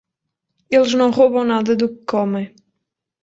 Eles 0.71 0.95
não 0.95 1.11
roubam 1.11 1.43
nada 1.43 1.75
do 1.75 1.87
que 1.87 2.03
comem. 2.05 2.55